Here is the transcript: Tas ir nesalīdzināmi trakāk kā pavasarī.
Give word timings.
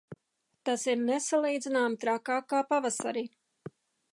Tas 0.69 0.85
ir 0.93 1.03
nesalīdzināmi 1.09 1.99
trakāk 2.05 2.49
kā 2.55 2.63
pavasarī. 2.73 3.25